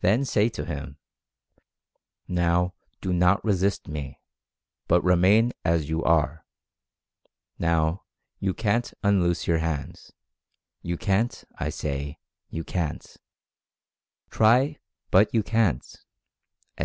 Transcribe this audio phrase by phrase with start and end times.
[0.00, 0.96] Then say to him,
[2.26, 4.18] "Now do not resist me,
[4.88, 6.44] but remain as you are.
[7.60, 8.02] Now,
[8.40, 10.10] you CAN'T unloose your hands—
[10.82, 12.18] you CAN'T, I say,
[12.50, 13.18] you CAN'T—
[14.32, 14.78] try,
[15.12, 16.08] but you CAN'T," etc.